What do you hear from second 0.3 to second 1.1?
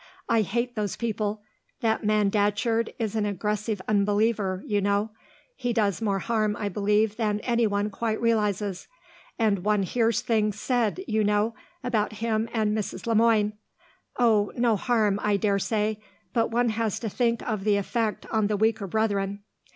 hate those